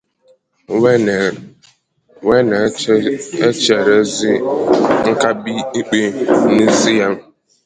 wee 2.29 2.41
na-echerezị 2.49 4.31
nkabì 5.11 5.53
ikpe 5.79 5.99
n'isi 6.55 6.91
ya. 6.99 7.07